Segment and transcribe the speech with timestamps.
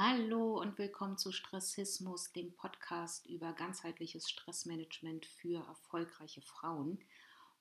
[0.00, 7.00] Hallo und willkommen zu Stressismus, dem Podcast über ganzheitliches Stressmanagement für erfolgreiche Frauen.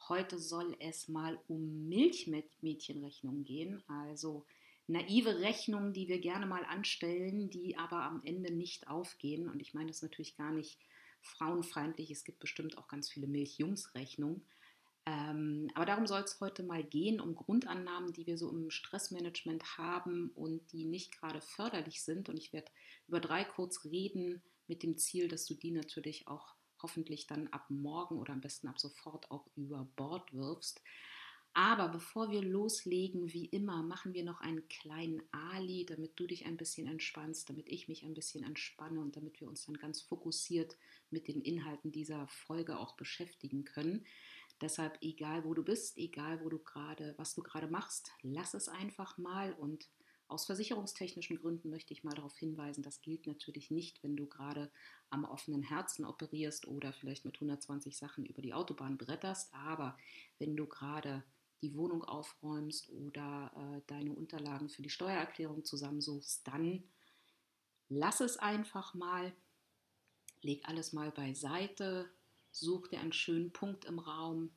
[0.08, 4.46] Heute soll es mal um Milchmädchenrechnungen gehen, also
[4.86, 9.50] naive Rechnungen, die wir gerne mal anstellen, die aber am Ende nicht aufgehen.
[9.50, 10.78] Und ich meine das natürlich gar nicht
[11.24, 12.12] frauenfeindlich.
[12.12, 14.46] Es gibt bestimmt auch ganz viele Milchjungsrechnungen.
[15.08, 19.78] Ähm, aber darum soll es heute mal gehen, um Grundannahmen, die wir so im Stressmanagement
[19.78, 22.28] haben und die nicht gerade förderlich sind.
[22.28, 22.70] Und ich werde
[23.08, 27.70] über drei kurz reden mit dem Ziel, dass du die natürlich auch hoffentlich dann ab
[27.70, 30.82] morgen oder am besten ab sofort auch über Bord wirfst.
[31.54, 36.46] Aber bevor wir loslegen, wie immer, machen wir noch einen kleinen Ali, damit du dich
[36.46, 40.02] ein bisschen entspannst, damit ich mich ein bisschen entspanne und damit wir uns dann ganz
[40.02, 40.78] fokussiert
[41.10, 44.06] mit den Inhalten dieser Folge auch beschäftigen können.
[44.62, 48.70] Deshalb, egal wo du bist, egal wo du gerade, was du gerade machst, lass es
[48.70, 49.54] einfach mal.
[49.54, 49.88] Und
[50.28, 54.72] aus versicherungstechnischen Gründen möchte ich mal darauf hinweisen, das gilt natürlich nicht, wenn du gerade
[55.10, 59.54] am offenen Herzen operierst oder vielleicht mit 120 Sachen über die Autobahn bretterst.
[59.54, 59.98] Aber
[60.40, 61.24] wenn du gerade
[61.62, 66.84] die Wohnung aufräumst oder äh, deine Unterlagen für die Steuererklärung zusammensuchst, dann
[67.90, 69.34] lass es einfach mal,
[70.42, 72.10] leg alles mal beiseite,
[72.60, 74.50] Such dir einen schönen Punkt im Raum,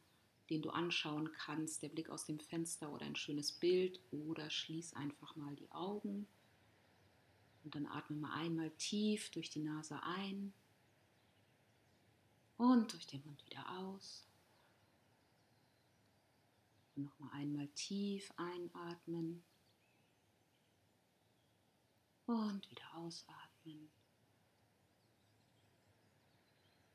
[0.48, 4.94] den du anschauen kannst, der Blick aus dem Fenster oder ein schönes Bild oder schließ
[4.94, 6.26] einfach mal die Augen
[7.62, 10.54] und dann atme mal einmal tief durch die Nase ein
[12.56, 14.26] und durch den Mund wieder aus.
[16.96, 19.42] Und nochmal einmal tief einatmen
[22.24, 23.90] und wieder ausatmen.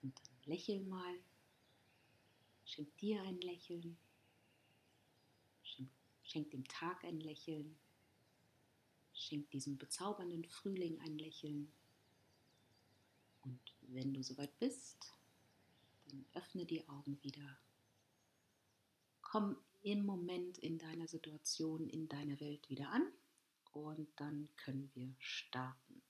[0.02, 1.20] Und dann lächel mal.
[2.66, 3.98] Schenk dir ein Lächeln.
[5.64, 5.90] Schenk,
[6.24, 7.78] schenk dem Tag ein Lächeln.
[9.14, 11.72] Schenk diesem bezaubernden Frühling ein Lächeln.
[13.44, 15.14] Und wenn du soweit bist,
[16.08, 17.58] dann öffne die Augen wieder.
[19.22, 23.08] Komm im Moment in deiner Situation, in deiner Welt wieder an
[23.72, 26.02] und dann können wir starten.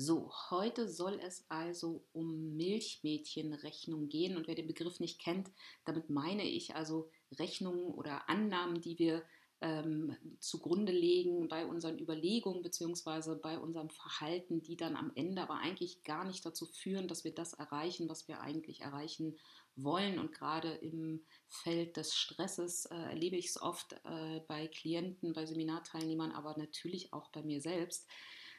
[0.00, 4.36] So, heute soll es also um Milchmädchenrechnung gehen.
[4.36, 5.50] Und wer den Begriff nicht kennt,
[5.84, 9.24] damit meine ich also Rechnungen oder Annahmen, die wir
[9.60, 13.40] ähm, zugrunde legen bei unseren Überlegungen bzw.
[13.42, 17.34] bei unserem Verhalten, die dann am Ende aber eigentlich gar nicht dazu führen, dass wir
[17.34, 19.36] das erreichen, was wir eigentlich erreichen
[19.74, 20.20] wollen.
[20.20, 25.44] Und gerade im Feld des Stresses äh, erlebe ich es oft äh, bei Klienten, bei
[25.44, 28.06] Seminarteilnehmern, aber natürlich auch bei mir selbst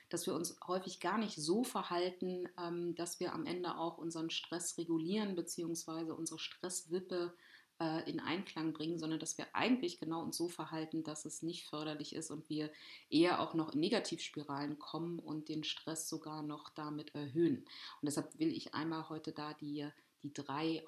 [0.09, 4.29] dass wir uns häufig gar nicht so verhalten, ähm, dass wir am Ende auch unseren
[4.29, 6.11] Stress regulieren bzw.
[6.11, 7.33] unsere Stresswippe
[7.79, 11.67] äh, in Einklang bringen, sondern dass wir eigentlich genau uns so verhalten, dass es nicht
[11.67, 12.71] förderlich ist und wir
[13.09, 17.57] eher auch noch in Negativspiralen kommen und den Stress sogar noch damit erhöhen.
[18.01, 19.87] Und deshalb will ich einmal heute da die,
[20.23, 20.83] die drei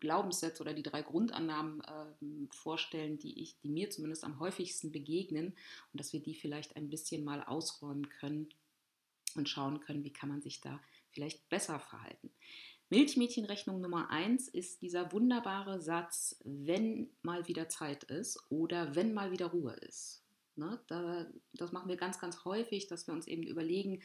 [0.00, 5.48] Glaubenssätze oder die drei Grundannahmen äh, vorstellen, die ich, die mir zumindest am häufigsten begegnen
[5.92, 8.48] und dass wir die vielleicht ein bisschen mal ausräumen können
[9.34, 10.80] und schauen können, wie kann man sich da
[11.10, 12.30] vielleicht besser verhalten.
[12.90, 19.30] Milchmädchenrechnung Nummer eins ist dieser wunderbare Satz, wenn mal wieder Zeit ist oder wenn mal
[19.30, 20.22] wieder Ruhe ist.
[20.56, 24.02] Ne, da, das machen wir ganz, ganz häufig, dass wir uns eben überlegen,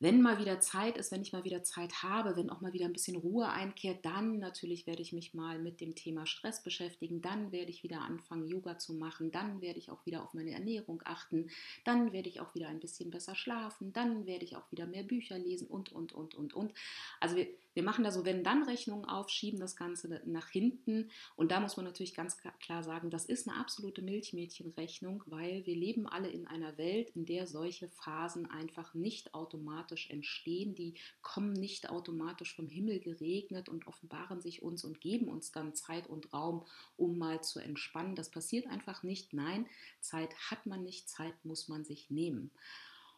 [0.00, 2.86] wenn mal wieder Zeit ist, wenn ich mal wieder Zeit habe, wenn auch mal wieder
[2.86, 7.22] ein bisschen Ruhe einkehrt, dann natürlich werde ich mich mal mit dem Thema Stress beschäftigen,
[7.22, 10.52] dann werde ich wieder anfangen, Yoga zu machen, dann werde ich auch wieder auf meine
[10.52, 11.50] Ernährung achten,
[11.84, 15.04] dann werde ich auch wieder ein bisschen besser schlafen, dann werde ich auch wieder mehr
[15.04, 16.72] Bücher lesen und, und, und, und, und.
[17.20, 21.60] Also wir, wir machen da so Wenn-Dann-Rechnungen auf, schieben das Ganze nach hinten und da
[21.60, 26.28] muss man natürlich ganz klar sagen, das ist eine absolute Milchmädchenrechnung, weil wir leben alle
[26.28, 31.90] in einer Welt, in der solche Phasen einfach nicht automatisch automatisch entstehen, die kommen nicht
[31.90, 36.64] automatisch vom Himmel geregnet und offenbaren sich uns und geben uns dann Zeit und Raum,
[36.96, 38.14] um mal zu entspannen.
[38.14, 39.32] Das passiert einfach nicht.
[39.32, 39.66] Nein,
[40.00, 42.50] Zeit hat man nicht, Zeit muss man sich nehmen.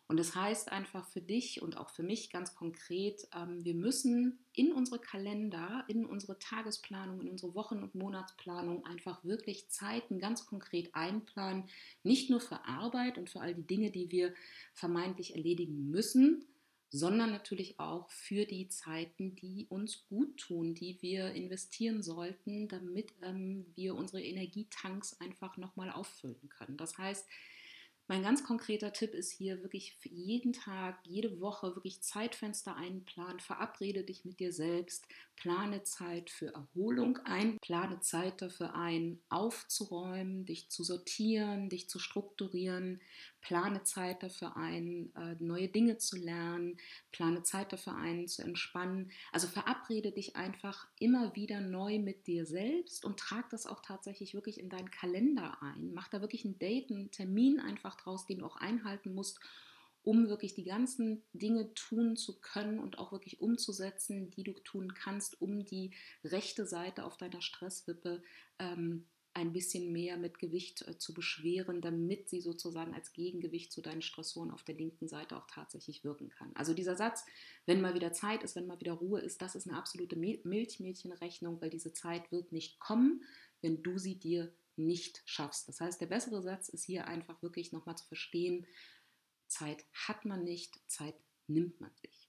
[0.09, 4.39] Und das heißt einfach für dich und auch für mich ganz konkret, ähm, wir müssen
[4.53, 10.47] in unsere Kalender, in unsere Tagesplanung, in unsere Wochen- und Monatsplanung einfach wirklich Zeiten ganz
[10.47, 11.65] konkret einplanen.
[12.05, 14.33] Nicht nur für Arbeit und für all die Dinge, die wir
[14.75, 16.47] vermeintlich erledigen müssen,
[16.89, 23.13] sondern natürlich auch für die Zeiten, die uns gut tun, die wir investieren sollten, damit
[23.23, 26.77] ähm, wir unsere Energietanks einfach nochmal auffüllen können.
[26.77, 27.27] Das heißt,
[28.09, 33.41] Mein ganz konkreter Tipp ist hier wirklich für jeden Tag, jede Woche wirklich Zeitfenster einplanen.
[33.41, 35.09] Verabrede dich mit dir selbst.
[35.35, 37.59] Plane Zeit für Erholung ein.
[37.61, 43.01] Plane Zeit dafür ein, aufzuräumen, dich zu sortieren, dich zu strukturieren.
[43.41, 46.79] Plane Zeit dafür ein, äh, neue Dinge zu lernen.
[47.13, 49.13] Plane Zeit dafür ein, zu entspannen.
[49.33, 54.35] Also verabrede dich einfach immer wieder neu mit dir selbst und trag das auch tatsächlich
[54.35, 55.93] wirklich in deinen Kalender ein.
[55.93, 59.41] Mach da wirklich ein Date, einen Termin einfach draus, den du auch einhalten musst,
[60.03, 64.95] um wirklich die ganzen Dinge tun zu können und auch wirklich umzusetzen, die du tun
[64.95, 68.23] kannst, um die rechte Seite auf deiner Stresswippe
[68.61, 69.07] ähm,
[69.37, 74.01] ein bisschen mehr mit Gewicht äh, zu beschweren, damit sie sozusagen als Gegengewicht zu deinen
[74.01, 76.53] Stressoren auf der linken Seite auch tatsächlich wirken kann.
[76.55, 77.25] Also dieser Satz,
[77.67, 81.61] wenn mal wieder Zeit ist, wenn mal wieder Ruhe ist, das ist eine absolute Milchmädchenrechnung,
[81.61, 83.25] weil diese Zeit wird nicht kommen,
[83.61, 85.69] wenn du sie dir nicht schaffst.
[85.69, 88.67] Das heißt, der bessere Satz ist hier einfach wirklich nochmal zu verstehen,
[89.47, 91.15] Zeit hat man nicht, Zeit
[91.47, 92.29] nimmt man sich.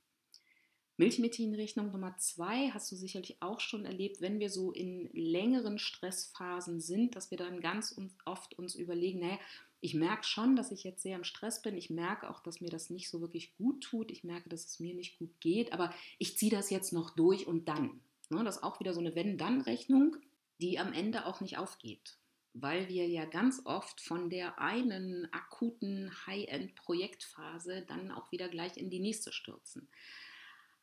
[0.98, 6.80] Milchmädchenrechnung Nummer zwei hast du sicherlich auch schon erlebt, wenn wir so in längeren Stressphasen
[6.80, 7.96] sind, dass wir dann ganz
[8.26, 9.38] oft uns überlegen, naja,
[9.80, 11.78] ich merke schon, dass ich jetzt sehr im Stress bin.
[11.78, 14.10] Ich merke auch, dass mir das nicht so wirklich gut tut.
[14.10, 15.72] Ich merke, dass es mir nicht gut geht.
[15.72, 18.02] Aber ich ziehe das jetzt noch durch und dann.
[18.32, 20.18] Ne, das ist auch wieder so eine Wenn-Dann-Rechnung,
[20.60, 22.18] die am Ende auch nicht aufgeht
[22.62, 28.90] weil wir ja ganz oft von der einen akuten High-End-Projektphase dann auch wieder gleich in
[28.90, 29.88] die nächste stürzen.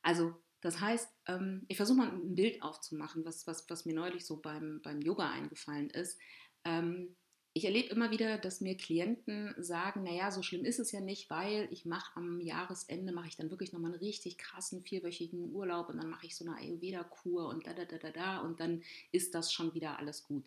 [0.03, 4.25] Also das heißt, ähm, ich versuche mal ein Bild aufzumachen, was, was, was mir neulich
[4.25, 6.19] so beim, beim Yoga eingefallen ist.
[6.65, 7.15] Ähm,
[7.57, 11.31] ich erlebe immer wieder, dass mir Klienten sagen, naja, so schlimm ist es ja nicht,
[11.31, 15.89] weil ich mache am Jahresende, mache ich dann wirklich nochmal einen richtig krassen vierwöchigen Urlaub
[15.89, 18.83] und dann mache ich so eine Ayurveda-Kur und da, da, da, da, da und dann
[19.13, 20.45] ist das schon wieder alles gut.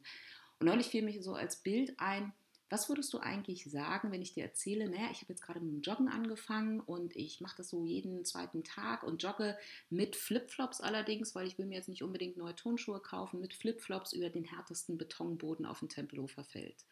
[0.60, 2.34] Und neulich fiel mir so als Bild ein,
[2.70, 5.72] was würdest du eigentlich sagen, wenn ich dir erzähle, naja, ich habe jetzt gerade mit
[5.72, 9.58] dem Joggen angefangen und ich mache das so jeden zweiten Tag und jogge
[9.90, 14.12] mit Flipflops allerdings, weil ich will mir jetzt nicht unbedingt neue Turnschuhe kaufen, mit Flipflops
[14.12, 16.84] über den härtesten Betonboden auf dem Tempelhofer Feld.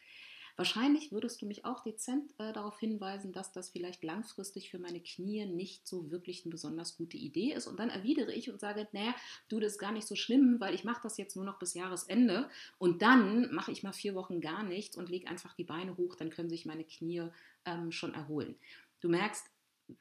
[0.57, 5.01] Wahrscheinlich würdest du mich auch dezent äh, darauf hinweisen, dass das vielleicht langfristig für meine
[5.01, 7.67] Knie nicht so wirklich eine besonders gute Idee ist.
[7.67, 9.13] Und dann erwidere ich und sage, naja,
[9.49, 11.73] du, das ist gar nicht so schlimm, weil ich mache das jetzt nur noch bis
[11.73, 15.97] Jahresende und dann mache ich mal vier Wochen gar nichts und lege einfach die Beine
[15.97, 17.29] hoch, dann können sich meine Knie
[17.65, 18.55] ähm, schon erholen.
[19.01, 19.45] Du merkst,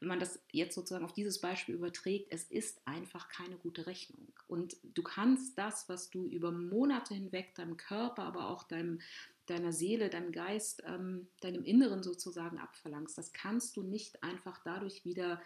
[0.01, 4.33] wenn man das jetzt sozusagen auf dieses Beispiel überträgt, es ist einfach keine gute Rechnung.
[4.47, 9.01] Und du kannst das, was du über Monate hinweg deinem Körper, aber auch deinem,
[9.47, 13.17] deiner Seele, deinem Geist, ähm, deinem Inneren sozusagen abverlangst.
[13.19, 15.41] Das kannst du nicht einfach dadurch wieder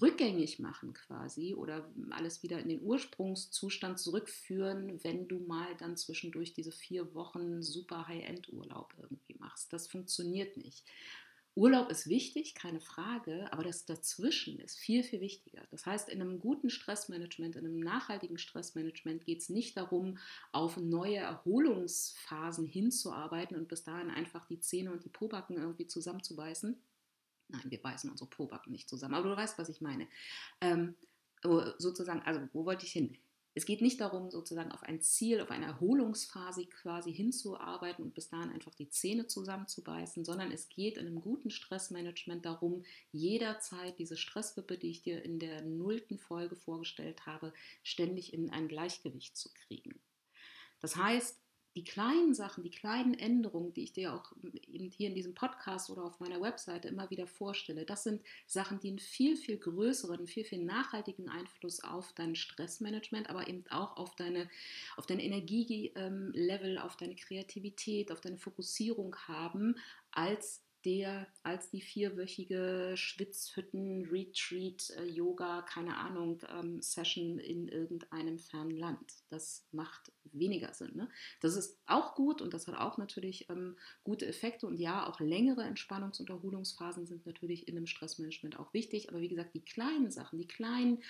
[0.00, 6.54] rückgängig machen quasi oder alles wieder in den Ursprungszustand zurückführen, wenn du mal dann zwischendurch
[6.54, 9.72] diese vier Wochen super High-End-Urlaub irgendwie machst.
[9.72, 10.84] Das funktioniert nicht.
[11.54, 15.62] Urlaub ist wichtig, keine Frage, aber das dazwischen ist viel, viel wichtiger.
[15.70, 20.16] Das heißt, in einem guten Stressmanagement, in einem nachhaltigen Stressmanagement geht es nicht darum,
[20.52, 26.80] auf neue Erholungsphasen hinzuarbeiten und bis dahin einfach die Zähne und die Pobacken irgendwie zusammenzubeißen.
[27.48, 30.08] Nein, wir beißen unsere Pobacken nicht zusammen, aber du weißt, was ich meine.
[30.62, 30.94] Ähm,
[31.78, 33.18] sozusagen, also wo wollte ich hin?
[33.54, 38.30] Es geht nicht darum, sozusagen auf ein Ziel, auf eine Erholungsphase quasi hinzuarbeiten und bis
[38.30, 44.16] dahin einfach die Zähne zusammenzubeißen, sondern es geht in einem guten Stressmanagement darum, jederzeit diese
[44.16, 47.52] Stresswippe, die ich dir in der nullten Folge vorgestellt habe,
[47.82, 50.00] ständig in ein Gleichgewicht zu kriegen.
[50.80, 51.41] Das heißt,
[51.74, 54.32] die kleinen Sachen, die kleinen Änderungen, die ich dir auch
[54.72, 58.88] hier in diesem Podcast oder auf meiner Webseite immer wieder vorstelle, das sind Sachen, die
[58.88, 64.14] einen viel, viel größeren, viel, viel nachhaltigen Einfluss auf dein Stressmanagement, aber eben auch auf
[64.16, 64.50] deine,
[64.96, 69.76] auf dein Energielevel, auf deine Kreativität, auf deine Fokussierung haben,
[70.10, 78.76] als der als die vierwöchige Schwitzhütten-Retreat, äh, Yoga, keine Ahnung, ähm, Session in irgendeinem fernen
[78.76, 79.14] Land.
[79.30, 80.92] Das macht weniger Sinn.
[80.94, 81.08] Ne?
[81.40, 84.66] Das ist auch gut und das hat auch natürlich ähm, gute Effekte.
[84.66, 89.08] Und ja, auch längere Entspannungs- und Erholungsphasen sind natürlich in einem Stressmanagement auch wichtig.
[89.08, 91.02] Aber wie gesagt, die kleinen Sachen, die kleinen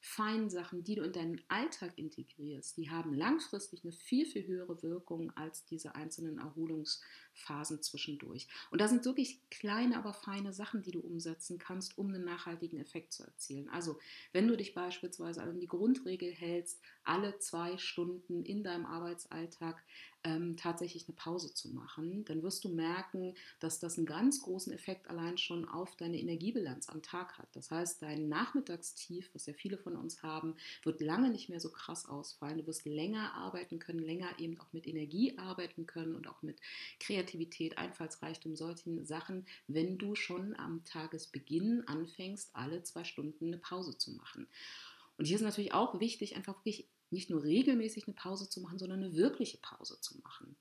[0.00, 4.82] feinen Sachen, die du in deinen Alltag integrierst, die haben langfristig eine viel, viel höhere
[4.82, 6.38] Wirkung als diese einzelnen
[7.40, 8.46] Erholungsphasen zwischendurch.
[8.70, 12.78] Und da sind wirklich kleine, aber feine Sachen, die du umsetzen kannst, um einen nachhaltigen
[12.78, 13.68] Effekt zu erzielen.
[13.70, 13.98] Also,
[14.32, 19.82] wenn du dich beispielsweise an die Grundregel hältst, alle zwei Stunden in deinem Arbeitsalltag
[20.22, 24.72] ähm, tatsächlich eine Pause zu machen, dann wirst du merken, dass das einen ganz großen
[24.72, 27.48] Effekt allein schon auf deine Energiebilanz am Tag hat.
[27.54, 31.70] Das heißt, dein Nachmittagstief, was ja viele von uns haben, wird lange nicht mehr so
[31.70, 32.58] krass ausfallen.
[32.58, 36.60] Du wirst länger arbeiten können, länger eben auch mit Energie arbeiten können und auch mit
[36.98, 37.29] Kreativität,
[37.76, 44.12] Einfallsreichtum, solchen Sachen, wenn du schon am Tagesbeginn anfängst, alle zwei Stunden eine Pause zu
[44.12, 44.46] machen.
[45.18, 48.78] Und hier ist natürlich auch wichtig, einfach wirklich nicht nur regelmäßig eine Pause zu machen,
[48.78, 50.56] sondern eine wirkliche Pause zu machen.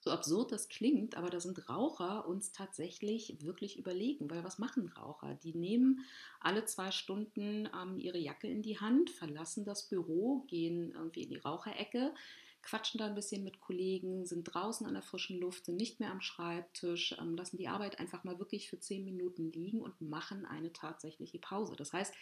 [0.00, 4.88] So absurd das klingt, aber da sind Raucher uns tatsächlich wirklich überlegen, weil was machen
[4.88, 5.34] Raucher?
[5.42, 6.04] Die nehmen
[6.40, 11.30] alle zwei Stunden ähm, ihre Jacke in die Hand, verlassen das Büro, gehen irgendwie in
[11.30, 12.14] die Raucherecke,
[12.62, 16.10] quatschen da ein bisschen mit Kollegen, sind draußen an der frischen Luft, sind nicht mehr
[16.10, 20.44] am Schreibtisch, ähm, lassen die Arbeit einfach mal wirklich für zehn Minuten liegen und machen
[20.44, 21.76] eine tatsächliche Pause.
[21.76, 22.14] Das heißt,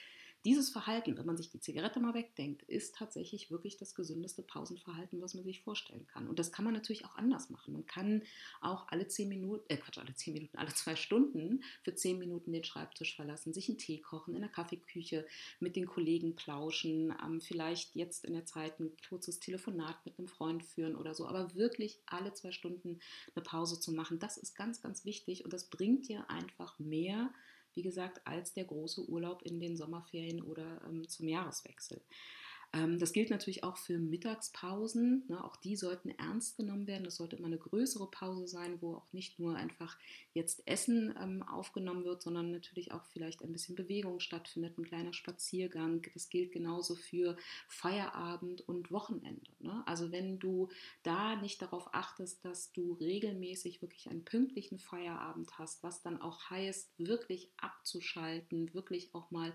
[0.46, 5.20] dieses Verhalten, wenn man sich die Zigarette mal wegdenkt, ist tatsächlich wirklich das gesündeste Pausenverhalten,
[5.20, 6.28] was man sich vorstellen kann.
[6.28, 7.72] Und das kann man natürlich auch anders machen.
[7.72, 8.22] Man kann
[8.60, 12.52] auch alle zehn Minuten, äh Quatsch, alle zehn Minuten, alle zwei Stunden für zehn Minuten
[12.52, 15.26] den Schreibtisch verlassen, sich einen Tee kochen, in der Kaffeeküche
[15.58, 20.28] mit den Kollegen plauschen, ähm, vielleicht jetzt in der Zeit ein kurzes Telefonat mit einem
[20.28, 21.26] Freund führen oder so.
[21.26, 23.00] Aber wirklich alle zwei Stunden
[23.34, 27.30] eine Pause zu machen, das ist ganz, ganz wichtig und das bringt dir einfach mehr
[27.76, 32.00] wie gesagt, als der große Urlaub in den Sommerferien oder ähm, zum Jahreswechsel.
[32.72, 35.24] Ähm, das gilt natürlich auch für Mittagspausen.
[35.28, 35.42] Ne?
[35.44, 37.04] Auch die sollten ernst genommen werden.
[37.04, 39.96] Das sollte immer eine größere Pause sein, wo auch nicht nur einfach
[40.34, 45.12] jetzt Essen ähm, aufgenommen wird, sondern natürlich auch vielleicht ein bisschen Bewegung stattfindet, ein kleiner
[45.12, 46.02] Spaziergang.
[46.14, 47.36] Das gilt genauso für
[47.68, 49.50] Feierabend und Wochenende.
[49.60, 49.82] Ne?
[49.86, 50.68] Also wenn du
[51.02, 56.50] da nicht darauf achtest, dass du regelmäßig wirklich einen pünktlichen Feierabend hast, was dann auch
[56.50, 59.54] heißt, wirklich abzuschalten, wirklich auch mal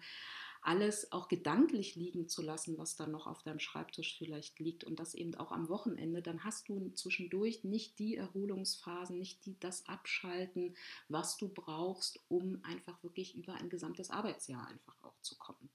[0.62, 5.00] alles auch gedanklich liegen zu lassen, was dann noch auf deinem Schreibtisch vielleicht liegt und
[5.00, 9.88] das eben auch am Wochenende, dann hast du zwischendurch nicht die Erholungsphasen, nicht die, das
[9.88, 10.76] Abschalten,
[11.10, 15.71] was du brauchst, um einfach wirklich über ein gesamtes Arbeitsjahr einfach auch zu kommen.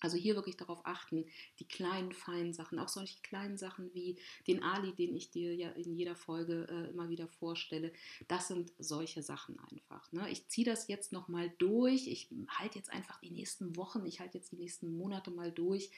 [0.00, 1.24] Also hier wirklich darauf achten,
[1.58, 5.70] die kleinen, feinen Sachen, auch solche kleinen Sachen wie den Ali, den ich dir ja
[5.70, 7.92] in jeder Folge äh, immer wieder vorstelle,
[8.28, 10.10] das sind solche Sachen einfach.
[10.12, 10.30] Ne?
[10.30, 14.38] Ich ziehe das jetzt nochmal durch, ich halte jetzt einfach die nächsten Wochen, ich halte
[14.38, 15.90] jetzt die nächsten Monate mal durch,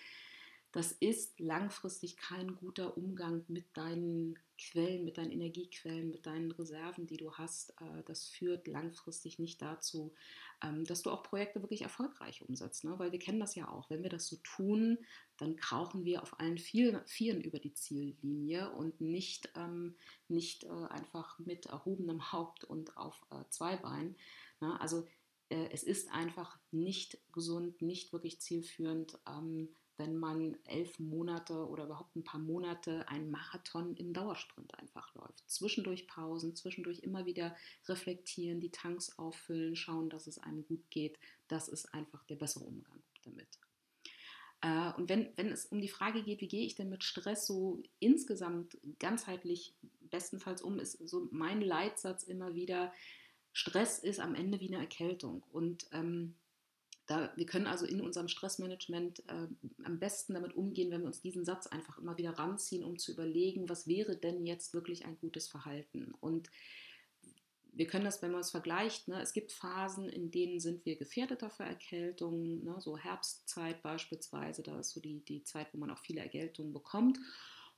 [0.73, 7.07] das ist langfristig kein guter Umgang mit deinen Quellen, mit deinen Energiequellen, mit deinen Reserven,
[7.07, 7.71] die du hast.
[7.81, 10.15] Äh, das führt langfristig nicht dazu,
[10.63, 12.85] ähm, dass du auch Projekte wirklich erfolgreich umsetzt.
[12.85, 12.97] Ne?
[12.99, 13.91] Weil wir kennen das ja auch.
[13.91, 14.99] Wenn wir das so tun,
[15.39, 19.97] dann krauchen wir auf allen Vieren über die Ziellinie und nicht, ähm,
[20.29, 24.17] nicht äh, einfach mit erhobenem Haupt und auf äh, zwei Beinen.
[24.61, 24.81] Ne?
[24.81, 25.07] Also
[25.53, 29.69] es ist einfach nicht gesund, nicht wirklich zielführend, ähm,
[30.01, 35.45] wenn man elf Monate oder überhaupt ein paar Monate einen Marathon im Dauersprint einfach läuft.
[35.47, 37.55] Zwischendurch Pausen, zwischendurch immer wieder
[37.87, 41.19] reflektieren, die Tanks auffüllen, schauen, dass es einem gut geht.
[41.49, 43.47] Das ist einfach der bessere Umgang damit.
[44.63, 47.47] Äh, und wenn, wenn es um die Frage geht, wie gehe ich denn mit Stress
[47.47, 49.75] so insgesamt ganzheitlich
[50.11, 52.91] bestenfalls um, ist so mein Leitsatz immer wieder,
[53.53, 55.43] Stress ist am Ende wie eine Erkältung.
[55.53, 56.37] Und ähm,
[57.11, 59.49] da, wir können also in unserem Stressmanagement äh,
[59.83, 63.11] am besten damit umgehen, wenn wir uns diesen Satz einfach immer wieder ranziehen, um zu
[63.11, 66.15] überlegen, was wäre denn jetzt wirklich ein gutes Verhalten.
[66.21, 66.51] Und
[67.73, 70.97] wir können das, wenn man es vergleicht, ne, es gibt Phasen, in denen sind wir
[70.97, 75.91] gefährdeter für Erkältungen, ne, so Herbstzeit beispielsweise, da ist so die, die Zeit, wo man
[75.91, 77.19] auch viele Erkältungen bekommt.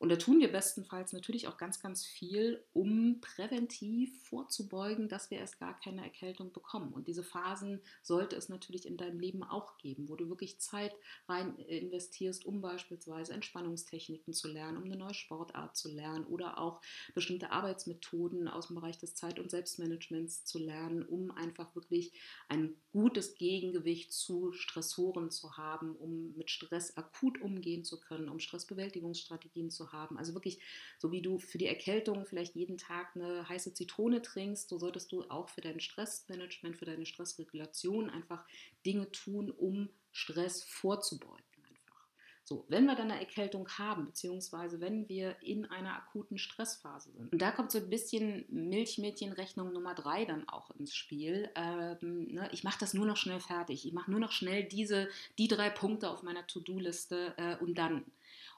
[0.03, 5.39] Und da tun wir bestenfalls natürlich auch ganz, ganz viel, um präventiv vorzubeugen, dass wir
[5.39, 6.93] erst gar keine Erkältung bekommen.
[6.93, 10.93] Und diese Phasen sollte es natürlich in deinem Leben auch geben, wo du wirklich Zeit
[11.29, 16.81] rein investierst, um beispielsweise Entspannungstechniken zu lernen, um eine neue Sportart zu lernen oder auch
[17.15, 22.13] bestimmte Arbeitsmethoden aus dem Bereich des Zeit- und Selbstmanagements zu lernen, um einfach wirklich
[22.49, 28.41] ein gutes Gegengewicht zu Stressoren zu haben, um mit Stress akut umgehen zu können, um
[28.41, 30.19] Stressbewältigungsstrategien zu haben.
[30.19, 30.59] Also wirklich,
[30.99, 35.13] so wie du für die Erkältung vielleicht jeden Tag eine heiße Zitrone trinkst, so solltest
[35.13, 38.45] du auch für dein Stressmanagement, für deine Stressregulation einfach
[38.85, 41.53] Dinge tun, um Stress vorzubeugen.
[42.45, 47.33] So, wenn wir dann eine Erkältung haben, beziehungsweise wenn wir in einer akuten Stressphase sind,
[47.33, 51.49] und da kommt so ein bisschen Milchmädchenrechnung Nummer drei dann auch ins Spiel.
[51.55, 53.87] Ähm, ne, ich mache das nur noch schnell fertig.
[53.87, 55.09] Ich mache nur noch schnell diese,
[55.39, 58.05] die drei Punkte auf meiner To-Do-Liste äh, und dann.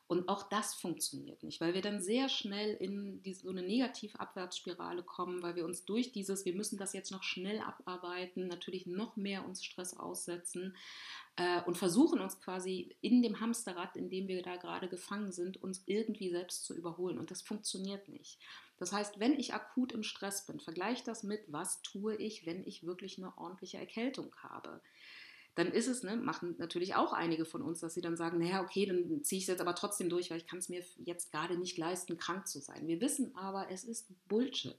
[0.07, 4.21] Und auch das funktioniert nicht, weil wir dann sehr schnell in die, so eine negative
[4.21, 8.87] Abwärtsspirale kommen, weil wir uns durch dieses, wir müssen das jetzt noch schnell abarbeiten, natürlich
[8.87, 10.77] noch mehr uns Stress aussetzen
[11.37, 15.63] äh, und versuchen uns quasi in dem Hamsterrad, in dem wir da gerade gefangen sind,
[15.63, 17.19] uns irgendwie selbst zu überholen.
[17.19, 18.39] Und das funktioniert nicht.
[18.77, 22.67] Das heißt, wenn ich akut im Stress bin, vergleiche das mit, was tue ich, wenn
[22.67, 24.83] ich wirklich eine ordentliche Erkältung habe
[25.55, 28.63] dann ist es, ne, machen natürlich auch einige von uns, dass sie dann sagen, naja,
[28.63, 31.31] okay, dann ziehe ich es jetzt aber trotzdem durch, weil ich kann es mir jetzt
[31.31, 32.87] gerade nicht leisten, krank zu sein.
[32.87, 34.79] Wir wissen aber, es ist Bullshit.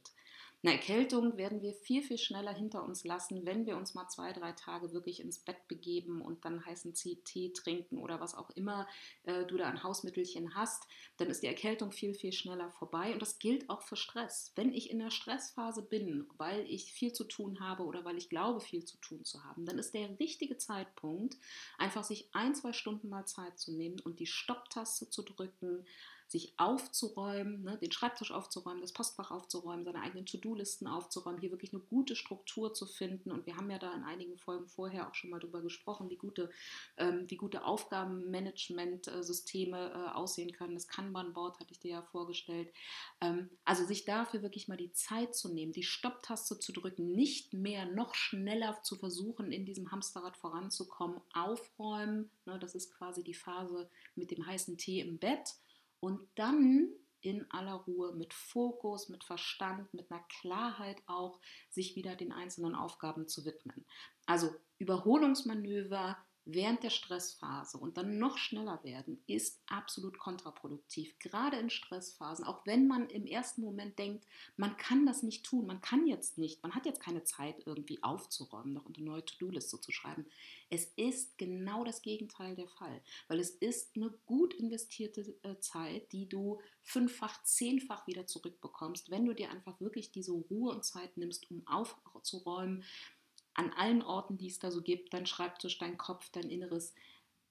[0.65, 4.33] Eine Erkältung werden wir viel, viel schneller hinter uns lassen, wenn wir uns mal zwei,
[4.33, 8.87] drei Tage wirklich ins Bett begeben und dann heißen Tee trinken oder was auch immer
[9.25, 10.87] äh, du da an Hausmittelchen hast.
[11.17, 13.13] Dann ist die Erkältung viel, viel schneller vorbei.
[13.13, 14.53] Und das gilt auch für Stress.
[14.55, 18.29] Wenn ich in der Stressphase bin, weil ich viel zu tun habe oder weil ich
[18.29, 21.37] glaube, viel zu tun zu haben, dann ist der richtige Zeitpunkt,
[21.77, 25.85] einfach sich ein, zwei Stunden mal Zeit zu nehmen und die Stopptaste zu drücken,
[26.27, 31.71] sich aufzuräumen, ne, den Schreibtisch aufzuräumen, das Postfach aufzuräumen, seine eigenen To-Do-Listen aufzuräumen, hier wirklich
[31.73, 33.31] eine gute Struktur zu finden.
[33.31, 36.17] Und wir haben ja da in einigen Folgen vorher auch schon mal darüber gesprochen, wie
[36.17, 36.49] gute,
[36.97, 40.73] ähm, wie gute Aufgabenmanagement-Systeme äh, aussehen können.
[40.73, 42.73] Das Kanban-Board hatte ich dir ja vorgestellt.
[43.21, 47.53] Ähm, also sich dafür wirklich mal die Zeit zu nehmen, die Stopptaste zu drücken, nicht
[47.53, 52.31] mehr noch schneller zu versuchen, in diesem Hamsterrad voranzukommen, aufräumen.
[52.45, 55.55] Ne, das ist quasi die Phase mit dem heißen Tee im Bett
[55.99, 56.89] und dann
[57.21, 62.75] in aller Ruhe mit Fokus, mit Verstand, mit einer Klarheit auch sich wieder den einzelnen
[62.75, 63.85] Aufgaben zu widmen.
[64.27, 71.17] Also Überholungsmanöver während der Stressphase und dann noch schneller werden, ist absolut kontraproduktiv.
[71.19, 74.25] Gerade in Stressphasen, auch wenn man im ersten Moment denkt,
[74.55, 78.01] man kann das nicht tun, man kann jetzt nicht, man hat jetzt keine Zeit irgendwie
[78.03, 80.25] aufzuräumen, noch eine neue To-Do-Liste zu schreiben.
[80.69, 86.11] Es ist genau das Gegenteil der Fall, weil es ist eine gut investierte äh, Zeit,
[86.11, 91.17] die du fünffach, zehnfach wieder zurückbekommst, wenn du dir einfach wirklich diese Ruhe und Zeit
[91.17, 92.83] nimmst, um aufzuräumen,
[93.55, 96.93] an allen Orten, die es da so gibt, dein Schreibtisch, dein Kopf, dein Inneres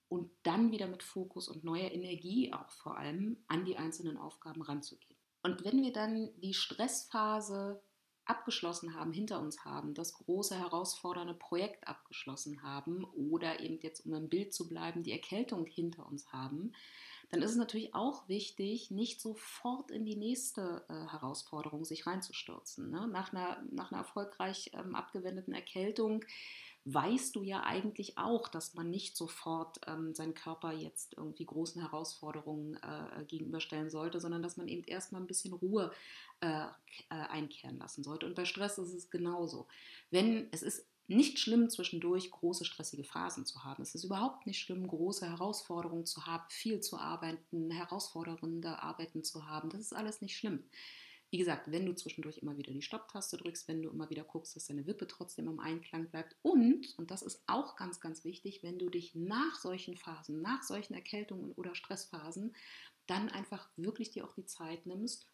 [0.09, 4.63] und dann wieder mit Fokus und neuer Energie auch vor allem an die einzelnen Aufgaben
[4.63, 5.19] ranzugehen.
[5.43, 7.83] Und wenn wir dann die Stressphase
[8.25, 14.15] abgeschlossen haben, hinter uns haben, das große herausfordernde Projekt abgeschlossen haben oder eben jetzt, um
[14.15, 16.73] im Bild zu bleiben, die Erkältung hinter uns haben,
[17.35, 22.93] dann ist es natürlich auch wichtig, nicht sofort in die nächste äh, Herausforderung sich reinzustürzen.
[22.93, 23.09] Ne?
[23.09, 26.25] Nach, einer, nach einer erfolgreich ähm, abgewendeten Erkältung
[26.85, 31.81] weißt du ja eigentlich auch, dass man nicht sofort ähm, seinen Körper jetzt irgendwie großen
[31.81, 35.91] Herausforderungen äh, gegenüberstellen sollte, sondern dass man eben erstmal ein bisschen Ruhe
[36.41, 36.69] äh, äh,
[37.09, 38.27] einkehren lassen sollte.
[38.27, 39.67] Und bei Stress ist es genauso.
[40.11, 43.83] Wenn es ist nicht schlimm, zwischendurch große stressige Phasen zu haben.
[43.83, 49.47] Es ist überhaupt nicht schlimm, große Herausforderungen zu haben, viel zu arbeiten, herausfordernde Arbeiten zu
[49.47, 49.69] haben.
[49.71, 50.65] Das ist alles nicht schlimm.
[51.31, 54.55] Wie gesagt, wenn du zwischendurch immer wieder die Stopptaste drückst, wenn du immer wieder guckst,
[54.55, 58.63] dass deine Wippe trotzdem im Einklang bleibt und, und das ist auch ganz, ganz wichtig,
[58.63, 62.55] wenn du dich nach solchen Phasen, nach solchen Erkältungen oder Stressphasen,
[63.07, 65.27] dann einfach wirklich dir auch die Zeit nimmst,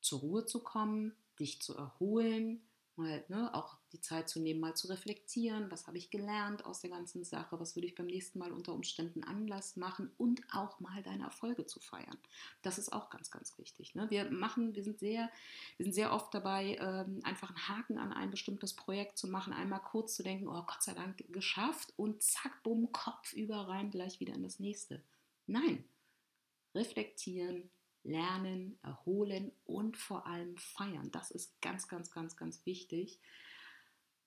[0.00, 2.62] zur Ruhe zu kommen, dich zu erholen,
[2.98, 6.80] mal ne, auch die Zeit zu nehmen, mal zu reflektieren, was habe ich gelernt aus
[6.80, 10.80] der ganzen Sache, was würde ich beim nächsten Mal unter Umständen Anlass machen und auch
[10.80, 12.18] mal deine Erfolge zu feiern.
[12.62, 13.94] Das ist auch ganz, ganz wichtig.
[13.94, 14.08] Ne?
[14.10, 15.30] Wir machen, wir sind sehr,
[15.76, 19.52] wir sind sehr oft dabei, ähm, einfach einen Haken an ein bestimmtes Projekt zu machen,
[19.52, 23.90] einmal kurz zu denken, oh Gott sei Dank geschafft und zack, bumm, Kopf über rein,
[23.90, 25.02] gleich wieder in das nächste.
[25.46, 25.84] Nein,
[26.74, 27.70] reflektieren,
[28.06, 31.10] lernen, erholen und vor allem feiern.
[31.12, 33.20] Das ist ganz, ganz, ganz, ganz wichtig,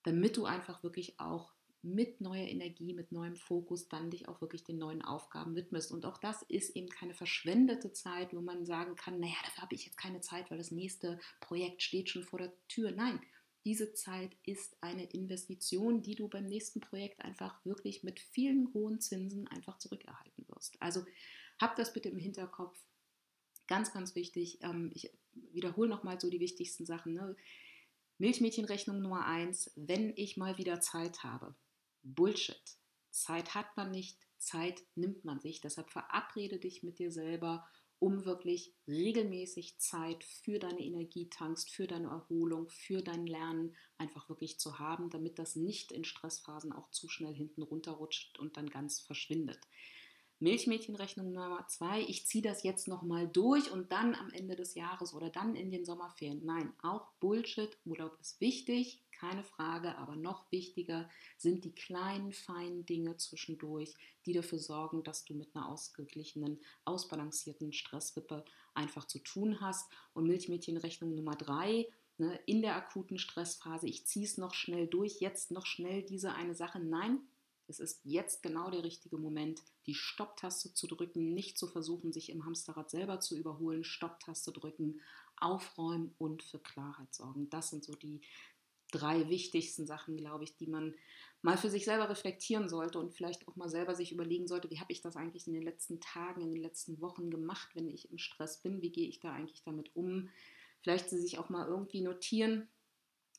[0.02, 4.64] damit du einfach wirklich auch mit neuer Energie, mit neuem Fokus dann dich auch wirklich
[4.64, 5.92] den neuen Aufgaben widmest.
[5.92, 9.74] Und auch das ist eben keine verschwendete Zeit, wo man sagen kann, naja, dafür habe
[9.74, 12.90] ich jetzt keine Zeit, weil das nächste Projekt steht schon vor der Tür.
[12.90, 13.20] Nein,
[13.64, 19.00] diese Zeit ist eine Investition, die du beim nächsten Projekt einfach wirklich mit vielen hohen
[19.00, 20.80] Zinsen einfach zurückerhalten wirst.
[20.82, 21.04] Also
[21.58, 22.78] hab das bitte im Hinterkopf.
[23.70, 24.58] Ganz, ganz wichtig.
[24.62, 27.14] Ähm, ich wiederhole nochmal so die wichtigsten Sachen.
[27.14, 27.36] Ne?
[28.18, 31.54] Milchmädchenrechnung Nummer eins, wenn ich mal wieder Zeit habe.
[32.02, 32.60] Bullshit.
[33.12, 35.60] Zeit hat man nicht, Zeit nimmt man sich.
[35.60, 37.64] Deshalb verabrede dich mit dir selber,
[38.00, 44.28] um wirklich regelmäßig Zeit für deine Energie tankst, für deine Erholung, für dein Lernen einfach
[44.28, 48.68] wirklich zu haben, damit das nicht in Stressphasen auch zu schnell hinten runterrutscht und dann
[48.68, 49.60] ganz verschwindet.
[50.40, 55.12] Milchmädchenrechnung Nummer zwei, ich ziehe das jetzt nochmal durch und dann am Ende des Jahres
[55.12, 56.44] oder dann in den Sommerferien.
[56.44, 57.76] Nein, auch Bullshit.
[57.84, 64.32] Urlaub ist wichtig, keine Frage, aber noch wichtiger sind die kleinen, feinen Dinge zwischendurch, die
[64.32, 69.92] dafür sorgen, dass du mit einer ausgeglichenen, ausbalancierten Stresswippe einfach zu tun hast.
[70.14, 75.20] Und Milchmädchenrechnung Nummer drei, ne, in der akuten Stressphase, ich ziehe es noch schnell durch,
[75.20, 76.80] jetzt noch schnell diese eine Sache.
[76.80, 77.20] Nein,
[77.70, 82.30] es ist jetzt genau der richtige Moment, die Stopptaste zu drücken, nicht zu versuchen, sich
[82.30, 85.00] im Hamsterrad selber zu überholen, Stopptaste drücken,
[85.36, 87.48] aufräumen und für Klarheit sorgen.
[87.48, 88.20] Das sind so die
[88.90, 90.94] drei wichtigsten Sachen, glaube ich, die man
[91.42, 94.80] mal für sich selber reflektieren sollte und vielleicht auch mal selber sich überlegen sollte, wie
[94.80, 98.10] habe ich das eigentlich in den letzten Tagen, in den letzten Wochen gemacht, wenn ich
[98.10, 100.28] im Stress bin, wie gehe ich da eigentlich damit um.
[100.82, 102.68] Vielleicht sie sich auch mal irgendwie notieren,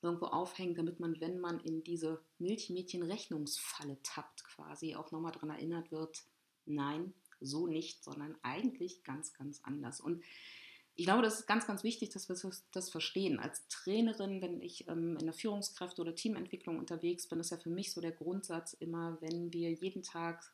[0.01, 5.91] irgendwo aufhängen, damit man, wenn man in diese Milchmädchen-Rechnungsfalle tappt, quasi auch nochmal daran erinnert
[5.91, 6.23] wird,
[6.65, 9.99] nein, so nicht, sondern eigentlich ganz, ganz anders.
[9.99, 10.23] Und
[10.95, 13.39] ich glaube, das ist ganz, ganz wichtig, dass wir das verstehen.
[13.39, 17.69] Als Trainerin, wenn ich ähm, in der Führungskräfte- oder Teamentwicklung unterwegs bin, ist ja für
[17.69, 20.51] mich so der Grundsatz immer, wenn wir jeden Tag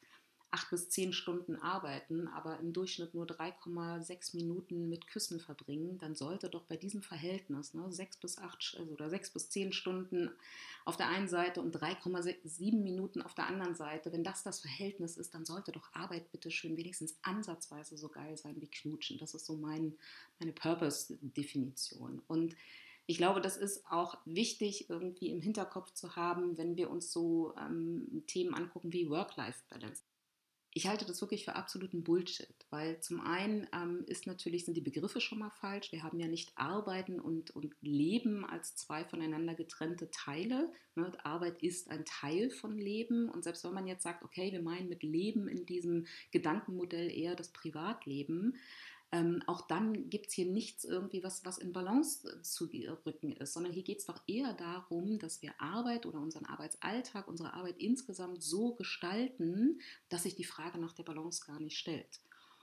[0.58, 6.15] acht bis zehn Stunden arbeiten, aber im Durchschnitt nur 3,6 Minuten mit Küssen verbringen, dann
[6.15, 10.32] sollte doch bei diesem Verhältnis ne, sechs bis acht also oder sechs bis zehn Stunden
[10.84, 15.17] auf der einen Seite und 3,7 Minuten auf der anderen Seite, wenn das das Verhältnis
[15.17, 19.20] ist, dann sollte doch Arbeit bitte schön wenigstens ansatzweise so geil sein wie Knutschen.
[19.20, 19.96] Das ist so mein,
[20.39, 22.24] meine Purpose-Definition.
[22.28, 22.56] Und
[23.06, 27.54] ich glaube, das ist auch wichtig irgendwie im Hinterkopf zu haben, wenn wir uns so
[27.58, 30.04] ähm, Themen angucken wie Work-Life-Balance.
[30.78, 34.82] Ich halte das wirklich für absoluten Bullshit, weil zum einen ähm, ist natürlich, sind die
[34.82, 35.92] Begriffe schon mal falsch.
[35.92, 40.72] Wir haben ja nicht Arbeiten und, und Leben als zwei voneinander getrennte Teile.
[40.94, 41.12] Ne?
[41.26, 43.28] Arbeit ist ein Teil von Leben.
[43.28, 47.34] Und selbst wenn man jetzt sagt, okay, wir meinen mit Leben in diesem Gedankenmodell eher
[47.34, 48.56] das Privatleben,
[49.12, 52.70] ähm, auch dann gibt es hier nichts irgendwie, was, was in Balance zu
[53.06, 57.28] rücken ist, sondern hier geht es doch eher darum, dass wir Arbeit oder unseren Arbeitsalltag,
[57.28, 62.20] unsere Arbeit insgesamt so gestalten, dass sich die Frage nach der Balance gar nicht stellt.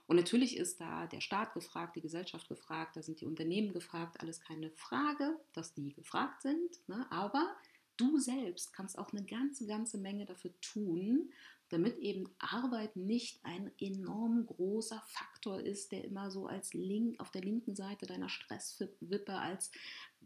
[0.07, 4.21] Und natürlich ist da der Staat gefragt, die Gesellschaft gefragt, da sind die Unternehmen gefragt,
[4.21, 7.07] alles keine Frage, dass die gefragt sind, ne?
[7.09, 7.55] aber
[7.97, 11.31] du selbst kannst auch eine ganze, ganze Menge dafür tun,
[11.69, 17.31] damit eben Arbeit nicht ein enorm großer Faktor ist, der immer so als link, auf
[17.31, 19.71] der linken Seite deiner Stresswippe als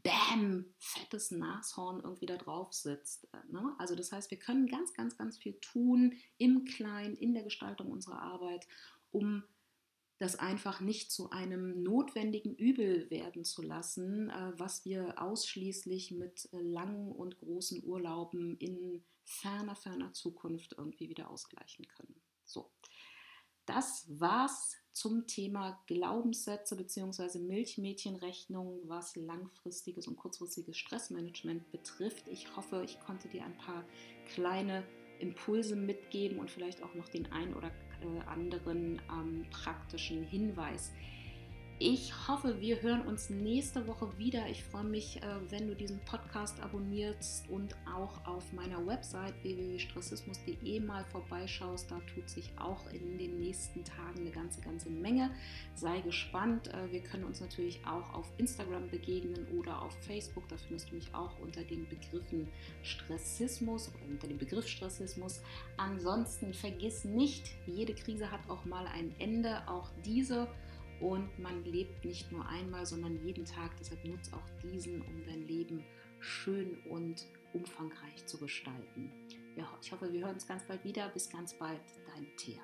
[0.03, 3.27] Bäm, fettes Nashorn irgendwie da drauf sitzt.
[3.49, 3.75] Ne?
[3.77, 7.91] Also das heißt, wir können ganz, ganz, ganz viel tun im Kleinen, in der Gestaltung
[7.91, 8.67] unserer Arbeit,
[9.11, 9.43] um
[10.19, 16.49] das einfach nicht zu einem notwendigen Übel werden zu lassen, äh, was wir ausschließlich mit
[16.51, 22.21] äh, langen und großen Urlauben in ferner, ferner Zukunft irgendwie wieder ausgleichen können.
[22.43, 22.69] So,
[23.65, 27.39] das war's zum Thema Glaubenssätze bzw.
[27.39, 32.27] Milchmädchenrechnung, was langfristiges und kurzfristiges Stressmanagement betrifft.
[32.27, 33.85] Ich hoffe, ich konnte dir ein paar
[34.33, 34.83] kleine
[35.19, 37.88] Impulse mitgeben und vielleicht auch noch den ein oder äh,
[38.27, 40.91] anderen ähm, praktischen Hinweis.
[41.81, 44.49] Ich hoffe, wir hören uns nächste Woche wieder.
[44.49, 50.81] Ich freue mich, äh, wenn du diesen Podcast abonnierst und auch auf meiner Website www.stressismus.de
[50.81, 51.89] mal vorbeischaust.
[51.89, 55.31] Da tut sich auch in den nächsten Tagen eine ganze, ganze Menge.
[55.73, 56.67] Sei gespannt.
[56.67, 60.49] Äh, wir können uns natürlich auch auf Instagram begegnen oder auf Facebook.
[60.49, 62.49] Da findest du mich auch unter den Begriffen
[62.83, 65.41] Stressismus oder unter dem Begriff Stressismus.
[65.77, 69.65] Ansonsten vergiss nicht, jede Krise hat auch mal ein Ende.
[69.69, 70.49] Auch diese
[71.01, 73.71] und man lebt nicht nur einmal, sondern jeden Tag.
[73.79, 75.83] Deshalb nutze auch diesen, um dein Leben
[76.19, 79.11] schön und umfangreich zu gestalten.
[79.55, 81.09] Ja, ich hoffe, wir hören uns ganz bald wieder.
[81.09, 81.81] Bis ganz bald,
[82.13, 82.61] dein Thea.